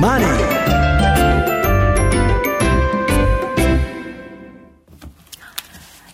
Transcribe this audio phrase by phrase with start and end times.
[0.00, 0.28] マネー」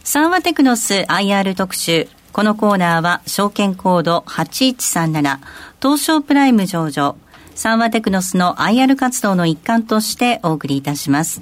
[0.04, 5.38] サンワテクノス IR 特集このコーナーは証券コード8137
[5.82, 7.16] 東証プライム上場
[7.54, 11.40] サンワテクノスの IR 活動の一環としてお送りいたします。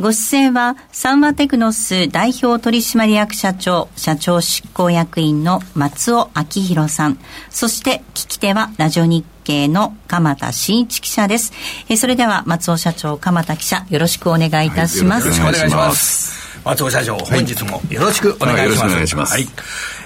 [0.00, 7.18] ご出演は、サンワテクノス代表取締役社長、社長執行役員の松尾明宏さん。
[7.50, 11.52] そして、聞き手は、ラジオ日経の鎌田新一記者です。
[11.88, 15.28] えそれでは、松尾社長、鎌田記者、よろしくお願いいたします。
[15.28, 16.60] はい、よろしくお願いします。
[16.64, 18.58] 松尾社長、本日もよろしくお願いします。
[18.58, 19.32] はい、よろしくお願いします。
[19.32, 19.48] はい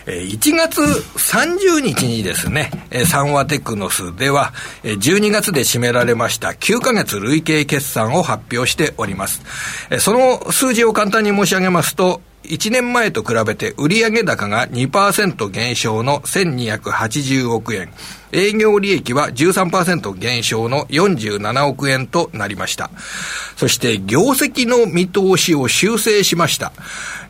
[0.06, 2.70] 1月30日にですね、
[3.06, 4.52] サンワテクノスでは、
[4.82, 9.40] 12月で占められました9ヶ月累計決算を発表しております。
[10.00, 17.90] その数字を簡単に申し上げますと、1年前と比べて売上高が2%減少の1280億円。
[18.34, 22.90] 営業利益は13%減少の47億円となりました。
[23.56, 26.72] そして業績の見通しを修正しました。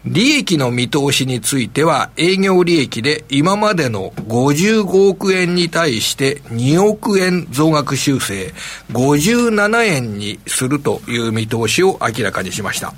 [0.06, 8.52] 利益の見通しについては営業利益で今までの55億円に対して2億円増額修正
[8.92, 12.92] 57円にするという見通しを明らかにしました。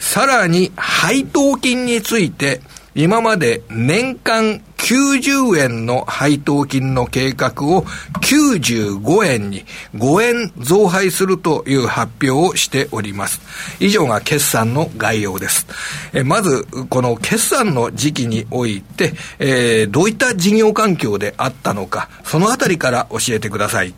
[0.00, 2.60] さらに配当金について
[2.94, 7.84] 今まで年間90円の配当金の計画を
[8.20, 13.40] 95円に5円増配するという発表をしております。
[13.78, 15.66] 以上が決算の概要です。
[16.12, 23.94] えまず、この決算の時期において、えー、どういった事業環境であったのか、そのあたりから教えてください。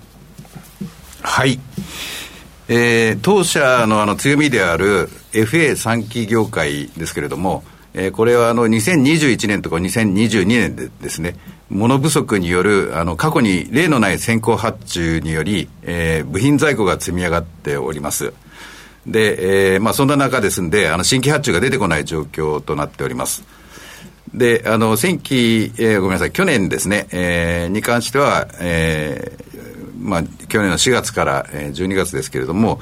[1.23, 1.59] はい。
[2.69, 11.37] えー、当社のあの強みである FA3 期業界ですけれども、えー、これはあの2021年とか2022年でですね、
[11.71, 18.33] 物不足による、あの、過去に例のない先行発注により、えー、部品在庫が積み上がっております。
[19.07, 23.45] で、えー、まあそんな中ですんで、あの、新規発注が出てこない状況となっております。
[24.35, 29.54] で、あの、先期、えー、ごめんなさい、去年ですね、えー、に関しては、えー、
[30.05, 32.79] まあ、去年の4月から、12月ですけれども、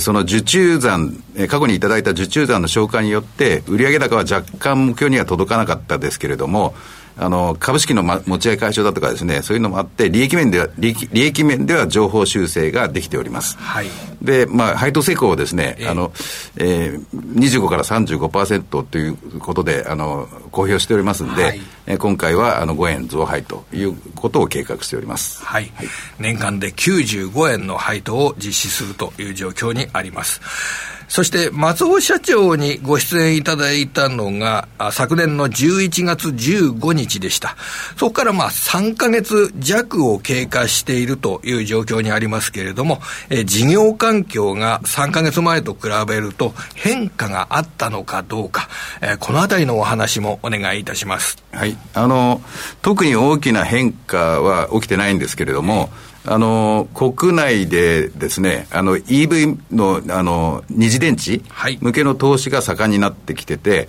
[0.00, 6.74] その受注残、過去にいただいた受注残の消化によって、売上高は若干目標には届かなかったですけれども、
[7.18, 13.56] あの、株式の、ま、持ち合い解消だとかですね、そういうのもあって、利益面では、利益利益面では情報修正ができております。
[13.56, 13.86] はい。
[14.20, 16.12] で、まあ、配当成功をですね、えー、あの、
[16.56, 25.42] えー、25から35%ということで、あの、公表しておりますんで、はい、え今回は、あの、5円増配ということを計画しております。
[25.42, 25.72] はい。
[25.74, 25.86] はい、
[26.18, 30.40] 年間で95円の配当を実施するという状況にあります。
[31.08, 37.56] そして松尾社長にご出演いただいたのが、昨年の11月15日でした。
[37.96, 43.00] そこからまあ3ヶ月弱を経過しているという状況にありますけれども、
[43.30, 48.68] え事業環境が3ヶ月前と比べると変化があったのかどうか、
[49.00, 51.38] えこのあたりのお話もお願いいたします。
[51.52, 51.76] はい。
[51.94, 52.42] あの、
[52.82, 55.90] 特に大きな変化は起きてないんですけれども、
[56.26, 61.42] あの国内でですね、あの EV のあの二次電池
[61.80, 63.88] 向けの投資が盛んになってきてて、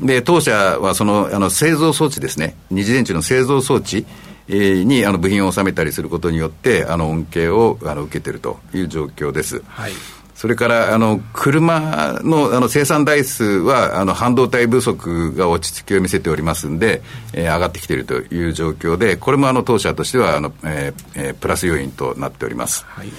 [0.00, 4.06] で当社はそのあの製造装置ですね、二次電池の製造装置
[4.48, 9.62] にあの部品を収めたりすることによって、あの恩恵をあの受けているという状況です。
[9.66, 9.92] はい
[10.38, 22.84] それからあの車のあの生産台数はあの半導体不足が落ち着きを見せておりますんで、えー、上がってきているという状況で、これもあの当社としてはあの、えーえー、プラス要因となっております。
[22.86, 23.10] はい、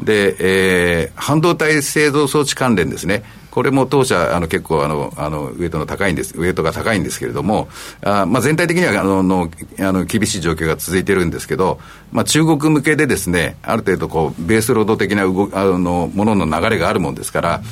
[0.00, 3.22] で、えー、半導体製造装置関連ですね。
[3.52, 7.68] これも当社、あの結構あの、あの、ウエイトの高いんです、ウエイトが高いんですけれども、
[8.02, 11.78] あまあ全体的にはあののあの厳しい状況が続いてるんですけど、
[12.12, 17.62] まあ中国向けでですね、ある程度こう、ベースロード的な動あのものの流れがあるもんですから、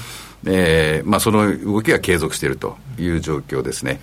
[0.44, 4.00] えー、まあその動きが継続しているという状況ですね。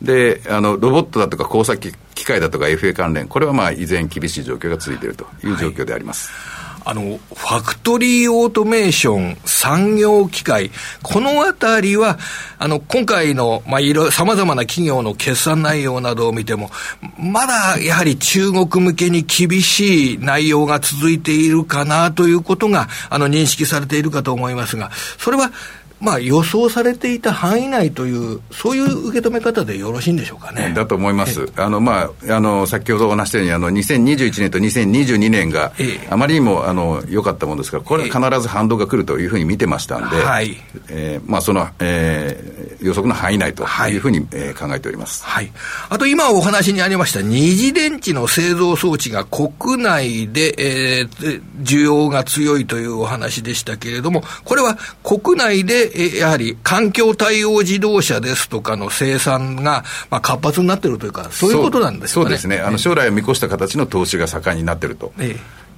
[0.00, 1.78] で、あの、ロボットだとか工作
[2.14, 6.30] 機械だとか FA 関連、これはまあ依然厳しい状況が続いているという状況であります。
[6.30, 10.72] はいあの、ファクトリーオートメーション、産業機械、
[11.04, 12.18] このあたりは、
[12.58, 16.72] あの、今回の、まあ、いろ、様々な企業の決算内容などを見ても、
[17.16, 25.52] まだやはり中国向けに厳しい内容が続いているかなということが、あの、認識されているかと思いますが、それは、
[26.00, 30.72] まあ、予想されていた範囲内という、そういう受け止め方でよろしいんでしょうかね。
[30.74, 31.52] だと思います。
[31.56, 35.72] あの、まあ、あの、先ほどお話したように、あの、2021年と2022年が、
[36.08, 40.56] あまりにも、あの、良かったものですから、これは必ず反動が来るというふうに見てましたんで、はい、
[40.88, 45.24] えー、まあ、その、えー、予測の範囲内というふうに、はい、えー、考えております。
[45.24, 45.52] はい。
[45.88, 62.24] あと、今お話にありました、二次電池の製造装置が国内で、えー、需要が強いというお話でしたけれども、これは国内で、えやはり環境対応自動車ですとかの生産が、まあ、活発になっているというか、そういうことなんですかね。
[62.24, 62.58] そうですね。
[62.58, 65.12] あの将来を見越した形の投資が盛んになっていると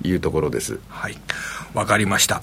[0.04, 0.78] いうところです。
[0.88, 1.18] はい。
[1.74, 2.42] わかりました。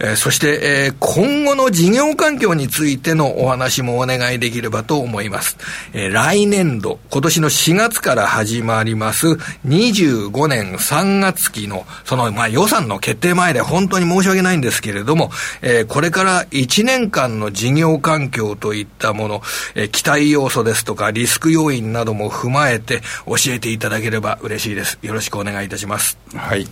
[0.00, 5.56] えー、そして、えー、今後の事業環境についてのお話もお願いできればと思います。
[5.92, 9.28] えー、来年度、今年の4月から始まります
[9.66, 15.30] 25年3月期の、その、まあ、予算の決定前で本当に申し訳ないんですけれども、
[15.62, 19.42] えー、これから1年間の事業環境といったもの、
[19.74, 24.98] えー、期待要素ですとかリスク要因なども踏まえて教えていただければ嬉しいです。
[25.02, 26.18] よろしくお願いいたします。
[26.34, 26.66] はい。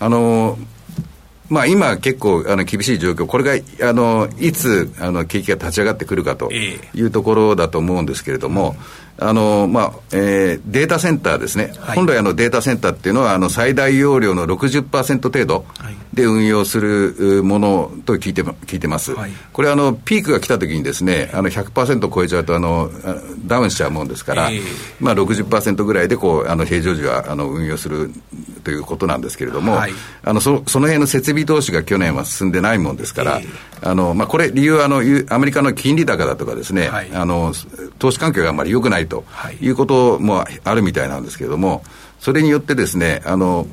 [0.00, 0.81] あのー
[1.52, 8.74] まあ、今、結構あの厳しい状況、これがあのいつあの景気が立ち上がってくるかというところだと思うんですけれども、
[9.18, 15.64] あのまあえー、データセンターですね、はい、本来あのデータセンターっていうのは、あの最大容量の60%程度
[16.12, 22.90] で運用するものと聞いて聞いてます、はい、これあの、ピークが来たときにですね、あの100%超えちゃうとあの、
[23.46, 24.62] ダウンしちゃうもんですから、えー
[25.00, 28.10] まあ60%ぐらいでこうあの平常時はあの運用する
[28.64, 29.92] ということなんですけれども、はい、
[30.22, 34.98] あのそその辺の設備投資が去年は進んでないもんですから、えー、あのまあ、これ、理由はあの
[35.30, 37.52] アメリカの金利高だとかですね、はい、あの
[37.98, 39.24] 投資環境があまり良くないと。
[39.60, 39.68] い。
[39.68, 41.82] うこともあるみたいなんですけれども、
[42.20, 43.66] それによってですね、あの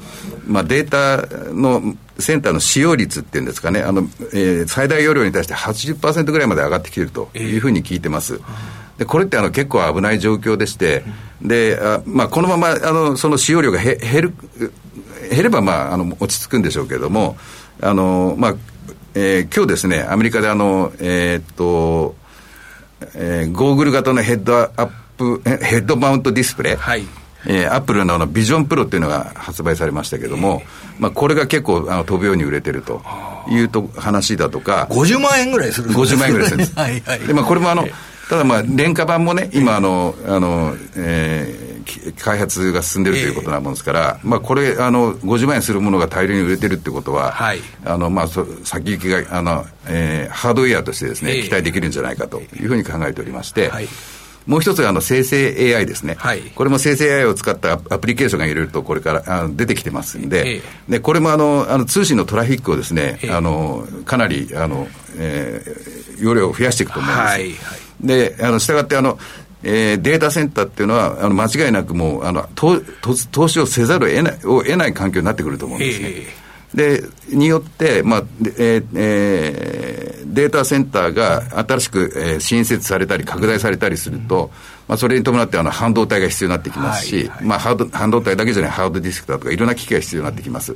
[0.47, 4.01] まあ、データのセンターの使用率っていうんですかね、あの
[4.33, 8.35] えー、最大容量に対して80%ぐらいまで上がってきているというふうに聞いてます。
[8.35, 11.03] えーでこれってあの結構危ない状況でして、
[11.41, 14.33] であまあ、このままあのその使用量が減る
[15.31, 17.37] 減れば、まあ、あの落ち着くんでしょうけれども、
[17.81, 18.55] あのまあ
[19.15, 22.15] えー、今日ですね、アメリカであの、えー、っと、
[23.15, 27.03] えー、ゴーグル型のヘッドアップ、ヘッドマウントディスプレイ、はい。
[27.45, 30.61] えー、アップルのあのビジョンプロっていうのが発売されましたけれども、
[30.97, 33.01] まあ、これが結構あの飛ぶように売れてると
[33.49, 36.75] いうと話だとか、50万円ぐらいするんです50万円ぐらいするんです。
[36.79, 37.87] はいはい、でまあ、これもあの、
[38.29, 53.87] ただまあ、廉価版もね、今あの、あの、えー、開発が進んでるということなもんですから、まあ、これ、あの、50万円するものが大量に売れてるってことは、はい、あの、まあ、先行きが、あの、えー、ハードウェアとしてですね、期待できるんじゃないかというふうに考えておりまして、はい
[54.49, 60.55] もう一つあの生成 AI ですね、はい、これも生成 AI を使ったアプリケーションがいろいろとこれからあ出てきてますんで、え
[60.89, 64.87] え、でこれもあのあの通信のトラフィックをですね、え、あのかなりあの、
[65.17, 67.27] えー、容量を増やしていくと思うんです。
[67.27, 67.79] はいはい。
[68.01, 69.19] で、あの、従って、あの、
[69.63, 72.79] えー、データセンターっていうのは、あの間違いなくもうあの投
[73.31, 76.13] 投資をせざるを得ないを得ない環境になってくると思うんですね。
[76.73, 78.23] でによって、まあ
[78.57, 79.98] えーえー、
[80.29, 84.49] データセンターが新しく、えー、新設されたり、拡大されたりすると、うん、
[84.87, 90.75] まあ、それに伴ってあの半導体が必要になってきますし、まあ、ハード半導体だけじゃないハードディスクだとか、いろんな機器が必要になってきます。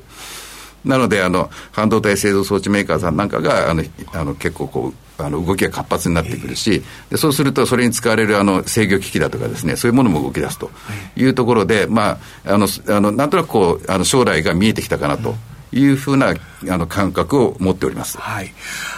[0.83, 3.83] なのであの、半導体製造装置メーカーさんなんかがあの
[4.13, 10.71] あの結構こう、あの動きが活発になってくるし、でそうすると、それに使われるあの制御機器だとかですね、そういうものも動き出すと
[11.15, 15.35] いうところで、まあ、あのあのなんとなくこうあの将来が見えてきたかなと。
[15.73, 16.33] いうふうな
[16.69, 18.17] あの感覚を持っております。
[18.19, 18.53] はい。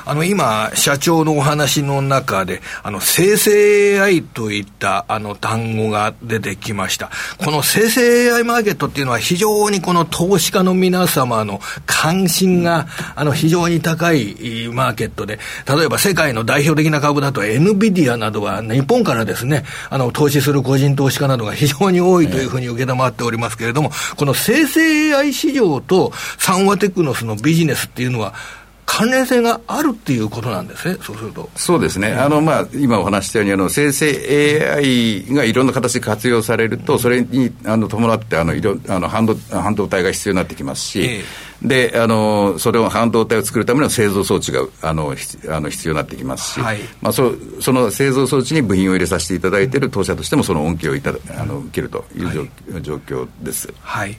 [0.05, 7.09] あの今、社長のお話の中で、あの生成 AI といったあの単語が出てきました。
[7.43, 28.33] この生成 AI マーケットっていうのは非常にこの投資家の皆様の関心があの非常に高いマーケットで、例えば世界の代表的な株だと NVIDIA などは日本からですね、あの投資する個人投資家などが非常に多いというふうに受け止っておりますけれども、この生成 AI 市場と3ワテクノスのビジネスっていうのは、
[28.97, 31.49] 関連性があるっていうことなんですね、そうすると。
[31.55, 34.07] そうですね、あのまあ、今お話したようにあの、生成
[34.77, 41.23] AI がいろんな形で活用されると、それにあの伴ってあのいろあの半導半導体が必要になってきますし、えー
[41.67, 45.15] であのそれを半導体を作るための製造装置があの
[45.49, 54.17] あの必要になってきますし、はい、まあ、そその製造装置に部品を入れさせていただいている当社としてもその恩恵をいただあの受けるという状はい、状況です、はい、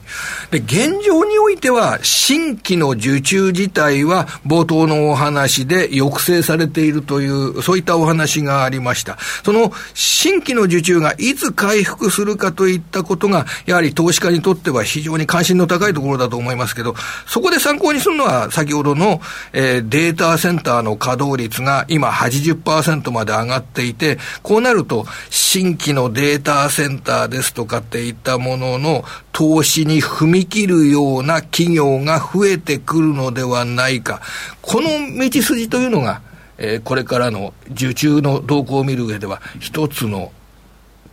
[0.51, 9.17] で現状においては新規の受注自体は冒頭のお話で抑制されているというそういったお話がありました。
[9.43, 16.95] その新規の受注がいつ回復するかといったことがやはり投資家にとっては非常に関心の高いところだと思いますけど
[17.37, 19.21] そこで参考にするのは、先ほどの、
[19.53, 29.03] えー、データセンターの稼働率が今80%まで上がっていて、こうなると、新規のデータセンターですとかっていったものの
[29.33, 34.19] 投資に踏み切るような企業が増えてくるのではないか。
[34.63, 36.23] この道筋というのが、
[36.57, 40.31] えー、これからの受注の動向を見る上では、一つの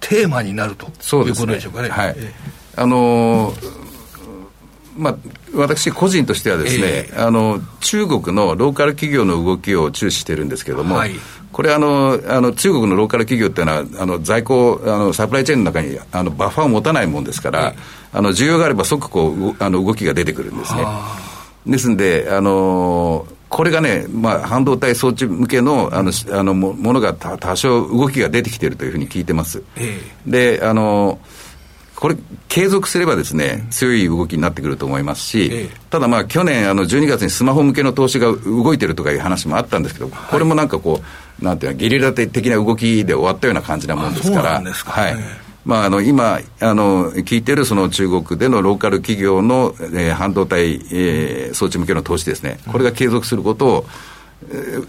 [0.00, 0.88] テーマになるとい
[1.28, 1.88] うことでしょうかね。
[1.88, 2.16] ねはい、
[2.76, 3.84] あのー
[4.96, 5.16] まあ、
[5.54, 11.12] 私個人としてはですね、えー、あの中国のローカル企業の動きを注視してるんですけれども、はい、
[11.52, 20.84] これあのあの中国のローカル企業っていうのはあの在庫あのサプライチェーンの中にあのバッファーを持たないもんですから、えー、あの需要があれば即こうあの動きが出てくるんですね。
[21.66, 29.62] ですんであのこれがね、まあ、半導体装置向けのあのあのものが多少動きが出てきているというふうに聞いてます。
[29.76, 31.20] えー、であの
[31.96, 32.16] これ、
[32.48, 41.00] 継続すればですね、強い動きになってくると思いますし、ただまあ、去年、あの12月にスマホ向けの投資が動いてるとかいう話もあったんですけど、これもなんかこ
[41.40, 45.16] う、なんていうの、ゲリラ的な動きで終わったような感じなもんですから、はい。
[45.64, 53.86] まあ、あの今あの、聞いてるその中国でのローカル企業の、えー、半導体、えー、装置向けの投資ですね、これが継続することを、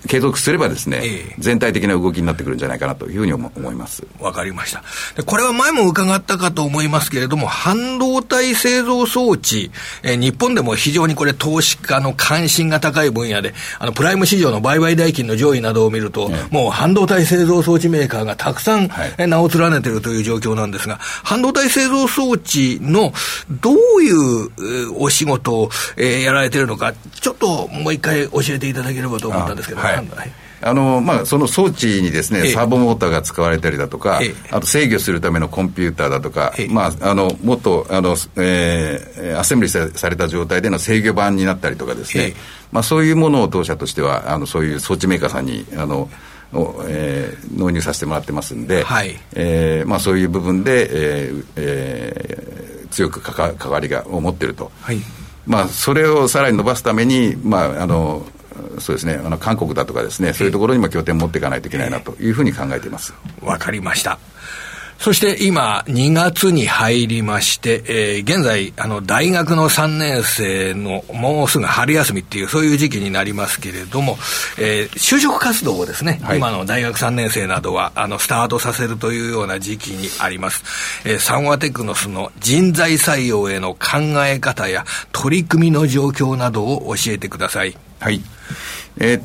[0.07, 4.05] 継続すればですね、えー、全体的な動きになってくるんじゃないかなというふうに思います。
[4.19, 4.83] わかりました。
[5.23, 9.71] これは前も伺ったかと思いますけれども、半導体製造装置、
[10.03, 23.13] えー、日本でも非常にこれ投資家の関心が高い分野で、あの、プライム市場の売買代金の上位などを見ると、えー、もう半導体製造装置メーカーがたくさん、はい、名を連ねているという状況なんですが、半導体製造装置の
[23.49, 29.44] どういうお仕事を、えー、やられているのか、ちょっともう一回教えていただければと思います。
[29.45, 30.07] ったんですけど、はい、
[30.61, 34.19] あのまあ、その装置にですね、サーボモーターが使われたりだとか、
[34.51, 42.33] あと制御するためのコンピューターだとか、まあ、あのもっとあの、えー、アセンブリされた状態での制御盤になったりとかですね、
[42.71, 46.09] まあ、そういうものを当社としては、あのそういう装置メーカーさんにあの
[46.53, 49.15] を、えー、納入させてもらってますんで、はい。
[49.33, 54.71] えーまあ、そういう部分で、えーえー、強く関わりがを持っていると。
[54.81, 54.97] はい。
[55.45, 58.25] まあ、それをさらに伸ばすために、まあ、あの
[58.79, 63.13] そうですね、あの韓国だとかですね、そういうところにも拠点を持っていかないといけないなというふうに考えています。
[63.41, 64.19] わかりました。
[64.97, 74.17] そして今、2月に入りまして、えー、現在、あの、大学の3年生のもうすぐ春休みっていう、そういう時期になりますけれども、
[74.57, 80.63] えー、就職活動をですね、はい、今の大学3年生などは、あの、スタートさせるというような時期にあります。
[81.05, 87.77] えー、サンワテクノスの人材採用への考え方や取り組みの状況などを教えてください。
[87.99, 88.21] はい。
[88.97, 89.21] えー、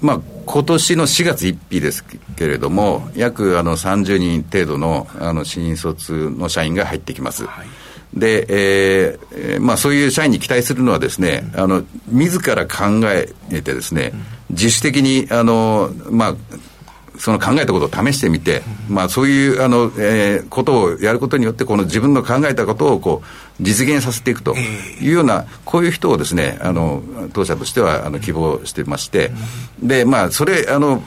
[0.00, 2.04] まあ、今年の4月1日です
[2.36, 7.46] けれども、約あの30人程度のあの新卒の社員が入ってきます。
[7.46, 7.66] はい
[8.14, 14.12] で、えーまあ、そういう社員に期待するのはですね、あの自ら考えてですね、
[14.50, 16.34] 自主的にあの、まあ、
[17.18, 27.02] その考えたことを試してみて、まあ、そういうあの、えー、ことをやることによって、この自分の考えたことをこう実現させていくというような、こういう人をですね、あの
[27.32, 29.30] 当社としてはあの希望してまして、
[29.82, 31.02] で、まあ、それ、あの、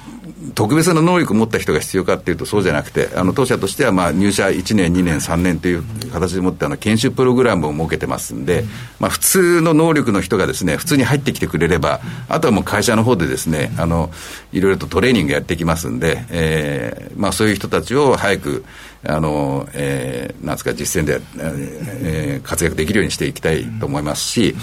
[0.53, 8.63] 特別な能力を持った人が必要かっていうとそうじゃなくて、あの当社としてはまあ入社1年、2年、3年という形でもってあの研修プログラムを設けてますんで、
[8.99, 14.11] まあ、普通の能力の人がですね普通に入ってきてくれれば、あとはもう会社の方でですねあの
[14.51, 18.65] いろいろとトレーニングやっていきますんで、えーまあ、そういう人たちを早く
[19.07, 24.55] あの、えー、なんですか、実践で、えー、活躍できるようにしていきたいと思いますし、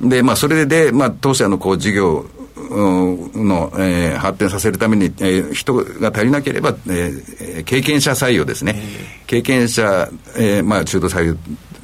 [0.00, 2.26] で、まあ、それで、まあ、当社のこう事業
[2.70, 8.80] の、えー、発展させるために、えー、人が足りなければ、えー、経験者採用ですね。
[9.26, 11.36] 経験者、えー、まあ、中途採用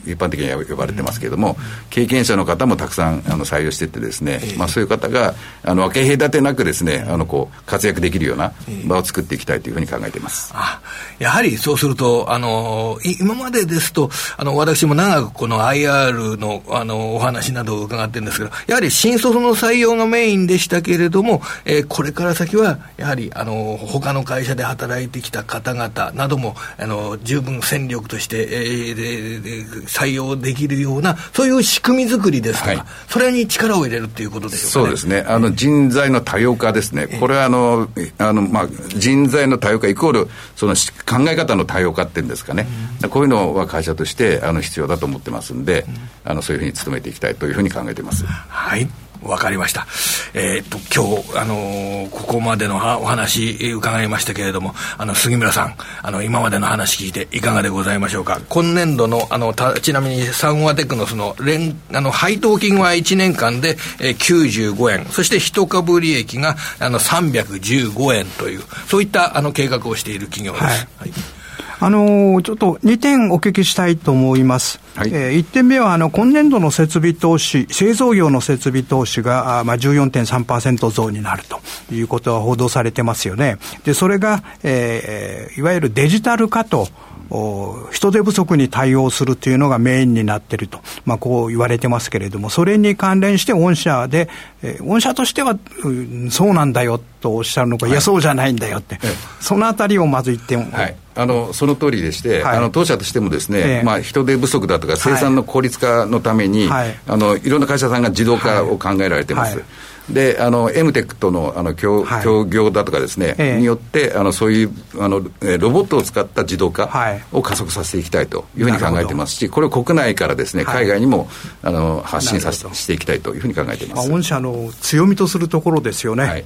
[0.06, 1.56] 一般的には呼ばれてますけれども、
[1.90, 8.52] 経験者の方もたくさんあの採用しててですね、まあ、そういう方があの分け隔てなくですねあのこう活躍できるような
[8.86, 10.80] 場を作っていきたいというふうに考えています、あ
[11.18, 37.88] やはりそうするとあの今までですとあの私も長くこの IR のあのお話などを伺ってるんですけどやはり新卒の採用がメインでしたけれども、えー、これから先はやはりあの他の会社で働いてきた方々などもあの十分戦力として、えー、採用できるような、そういう仕組み作りですとか、はい、それに力を入れるっていうことでしょうか、ね、そうですね、あの人材の多様化ですね、これはあの
[38.18, 42.66] あの、まあ、人材の多様化イコール、その考え方の多様化っていうんですかね、
[43.02, 48.24] うん、こういうのは会社としてあの必要だと思ってますんで、うん、あのそういうふうに努めていきたいというふうに考えています。
[48.26, 48.86] はい
[49.22, 49.86] わかりました。
[50.34, 58.40] えー、っと、今日、あのー、ここまでのお話伺いましたけれども、あの、杉村さん、あの、今までの話聞いていかがでございましょうか？
[58.48, 70.64] 今年度の、あの、たちなみにサンワテクノスの連、あの、配当金は1年間で、えー、95円、そして一株利益が、あの、315円という、そういった、あの、計画をしている企業です。
[70.64, 71.35] はい、はい
[71.78, 74.80] あのちょっと2点お聞きしたいと思います。
[74.94, 81.60] はい、えー、1点目は、あの、今年度の設備投資、製造業の設備投資が、あまあ、14.3%増になると
[81.92, 83.58] いうことは報道されてますよね。
[83.84, 86.88] で、それが、えー、いわゆるデジタル化と、
[87.28, 94.28] 人手不足に対応するというのがメインになっていると、まあ、こう言われてますけれども、それに関連して御社で、
[94.62, 98.98] えー、御社としては、うん、そうなんだよとおっしゃるのか、はい、いや、そうじゃないんだよって、
[99.40, 100.70] そのあたりをまず言っても。
[100.70, 100.96] はい。
[101.18, 109.62] あのその通りでして、はい、あの当社としてもですね、えまあ、人手不足だとか、生産の効率化のために、はい、あのいろんな会社さんが自動化を考えられてます。
[110.06, 114.70] はいで、あの、エムテックとの、あの、協、はい、協業だとかですね、ええ、によって、あの、そういう、
[115.00, 115.20] あの、
[115.58, 116.88] ロボットを使った自動化
[117.32, 121.28] を加速させていきたいというふうに考えてますし、これを国内からですね、海外にも、
[121.62, 124.08] あの、発信させしていきたいというふうに考えています。
[124.08, 126.24] 御社の強みとするところですよね。
[126.24, 126.44] はい。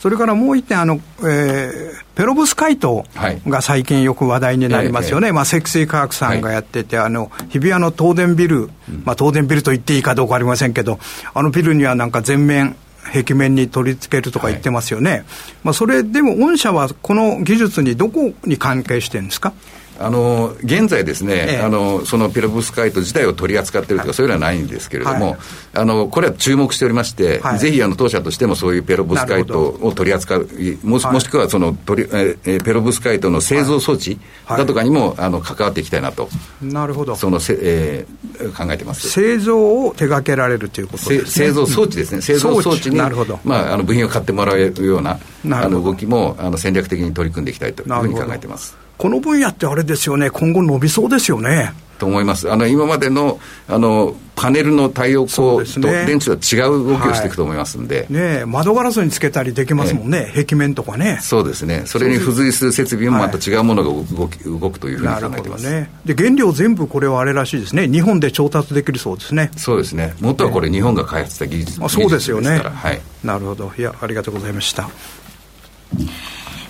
[0.00, 3.04] それからもう一点、あの、えー、ペロブスカイト
[3.48, 5.26] が最近よく話題になりますよね。
[5.26, 8.70] はい、まあ、積水化学さんがやってて、はい、あの、日比谷の東電ビル、
[9.04, 11.00] まあ、東電ビルと言っていいかどうかありませんけど、
[11.34, 12.76] あのビルにはなんか全面、
[13.12, 15.24] 壁面に取り付けるとか言ってますよね、はい、
[15.64, 19.52] まあ、それでも御社はこの技術にどこに関係してるんですか？
[19.98, 25.38] あの現在ですね、ええ、あのそのペロブスカイト自体を取り扱っているとか、はい、そういうのはないんですけれども、はい、
[25.74, 30.48] あのこれは注目しておりまして、はい、ぜひあの当社としてもそういうペロブスカイトを取り扱う、
[30.82, 36.28] もしもしくはその取り、えペロブスカイトの製造装置だとかにも、あの関わっていきたいなと、
[36.62, 37.16] なるほど。
[37.16, 39.08] そのせ、えー、考えてます。
[39.08, 45.18] 製造を手掛けられるということです、ね、製造装置ですね、製造装置になるほど、まあ、あの部品を買ってもらえるような
[45.50, 48.87] あの動きもあの戦略的に取り組んでいきたいというふうに考えてます。
[48.98, 51.72] この分野ってあれですよね、今後伸びそうですよね。
[51.98, 52.50] と思います。
[52.50, 58.02] あの、今までの、あの、パネルの太陽光と電池と違う動きをしていくと思いますんで。
[58.02, 61.18] はい、ね窓ガラスにつけたりできますもんね、壁面とかね。
[61.20, 61.82] そうですね。
[61.86, 65.68] それに付随する設備もまた違うものが動き、動くというふうに考えてます。
[65.68, 65.90] ね。
[66.04, 67.88] で、原料全部これはあれらしいですね。
[67.88, 69.50] 日本で調達できるそうですね。
[69.56, 70.14] そうですね。
[70.20, 72.58] 元はこれ日本が開発した技術、あそうですよね。
[72.58, 73.00] はい。
[73.24, 73.72] なるほど。
[73.76, 74.88] いや、ありがとうございました。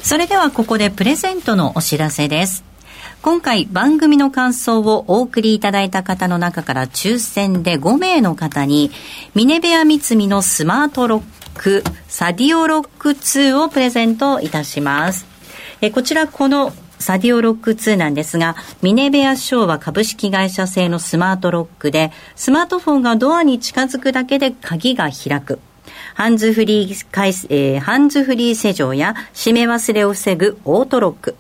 [0.09, 2.65] それではここでプレゼントのお知らせです。
[3.21, 8.91] 今回番組の感想をお送りいただいた方の中から抽選で5名の方に、
[9.35, 11.23] ミネベア三つみのスマートロッ
[11.61, 15.27] ク、サディオロック2をプレゼントいたします。
[15.83, 25.61] えこちらこのサディオロック2なんですが、ミネベア昭和株式会社製のスマートロックで、スマートフォンがドアに近づくだけで鍵が開く。
[26.19, 31.37] ハンズフリー、えー、ハンズフリー施錠や閉め忘れを防ぐオートロック。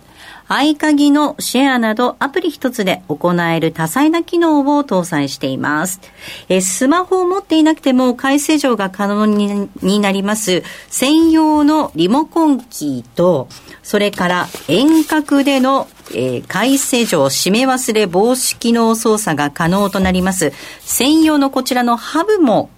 [0.47, 6.01] 合鍵のシェアなどアプリ一つで行える多彩な機能を搭載しています。
[6.49, 13.49] えスマホを持っていなくても回正常が可能にになります専用のリモコンキーと、
[13.83, 22.71] それから遠隔でのえー、回正常締め忘れ防止機能操作が可能となります専用のこちらのハブも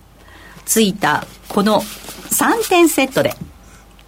[0.70, 3.34] ついたこの3点セットで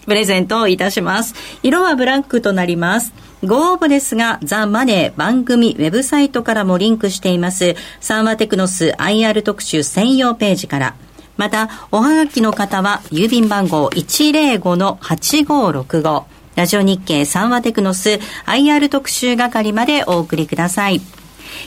[0.07, 1.35] プレゼントをいたします。
[1.65, 3.13] 色はブラックとなります。
[3.45, 10.95] ご応募ですが、ザ・マネー番組ウェブサイトからもリンクしています、サンワテクノス IR 特集専用ページから、
[11.37, 16.23] また、おはがきの方は、郵便番号105-8565、
[16.55, 21.01] ラジオ日経サンワテクノス IR 特集係までお送りください。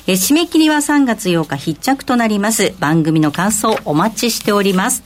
[0.08, 2.74] え締め切りは3月8日必着となります。
[2.80, 5.04] 番組の感想お待ちしております。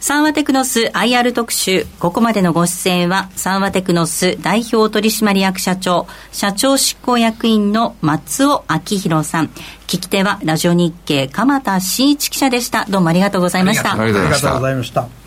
[0.00, 1.86] サンワテクノス IR 特集。
[1.98, 9.48] ここまでのご出演は、サンワテクノス代表取締役社長、社長執行役員の松尾明宏さん。
[9.86, 12.86] 聞き手は、ラジオ日経、鎌田新一記者でした。
[12.88, 13.92] どうもありがとうございました。
[13.92, 15.19] ありがとうございました。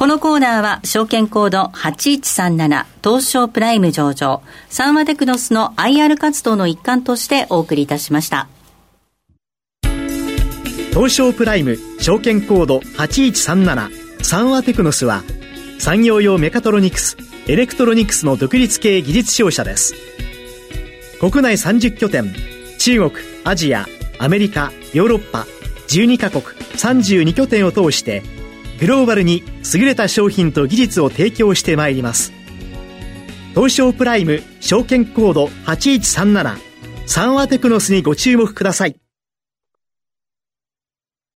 [0.00, 8.48] このコーナーは証券コード8137東証プライム上場サンワテクノスの IR 活動の一環としてお送りいたしました。
[10.94, 15.22] 東証プライム証券コード8137サンワテクノスは
[15.78, 19.92] 産業用メカトロニクスエレクトロニクスの独立系技術商社です
[21.20, 22.32] 国内30拠点
[22.78, 23.84] 中国アジア
[24.18, 25.44] アメリカヨーロッパ
[25.88, 28.39] 12カ国32拠点を通して
[28.80, 29.42] グローバルに
[29.74, 32.32] 優れた商品と技術を提供してまいります。
[33.54, 36.56] 東証プライム証券コード8137
[37.06, 38.96] サンワテクノスにご注目ください。